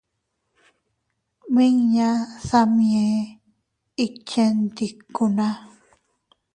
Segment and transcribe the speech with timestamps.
[1.55, 2.09] Miña
[2.49, 3.17] Samyen
[4.05, 5.47] ikchendikuna.